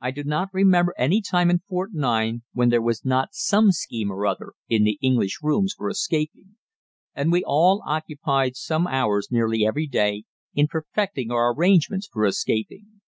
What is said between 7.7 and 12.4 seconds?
occupied some hours nearly every day in perfecting our arrangements for